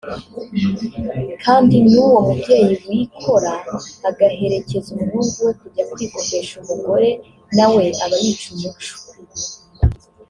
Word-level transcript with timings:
kandi 1.43 1.75
n’uwo 1.89 2.17
mubyeyi 2.27 2.75
wikora 2.87 3.51
agaherekeza 4.09 4.87
umuhungu 4.91 5.37
we 5.45 5.51
kujya 5.61 5.83
kwikopesha 5.91 6.53
umugore 6.61 7.09
na 7.57 7.65
we 7.73 7.85
aba 8.05 8.15
yica 8.23 8.47
umuco 8.55 8.95